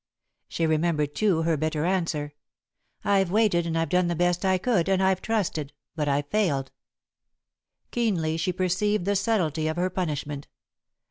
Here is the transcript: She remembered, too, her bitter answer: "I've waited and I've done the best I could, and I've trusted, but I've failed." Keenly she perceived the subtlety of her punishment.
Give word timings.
She 0.47 0.65
remembered, 0.65 1.13
too, 1.13 1.43
her 1.43 1.55
bitter 1.57 1.85
answer: 1.85 2.33
"I've 3.03 3.29
waited 3.29 3.67
and 3.67 3.77
I've 3.77 3.89
done 3.89 4.07
the 4.07 4.15
best 4.15 4.43
I 4.43 4.57
could, 4.57 4.89
and 4.89 4.99
I've 5.03 5.21
trusted, 5.21 5.73
but 5.95 6.07
I've 6.09 6.27
failed." 6.31 6.71
Keenly 7.91 8.35
she 8.37 8.51
perceived 8.51 9.05
the 9.05 9.15
subtlety 9.15 9.67
of 9.67 9.77
her 9.77 9.91
punishment. 9.91 10.47